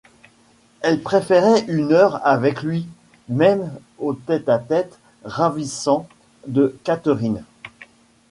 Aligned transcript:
Elle 0.81 0.99
préférait 1.03 1.63
une 1.67 1.91
heure 1.93 2.25
avec 2.25 2.63
lui, 2.63 2.87
même 3.29 3.71
aux 3.99 4.15
tête-à-tête 4.15 4.97
ravissants 5.25 6.07
de 6.47 6.75
Catherine. 6.83 7.43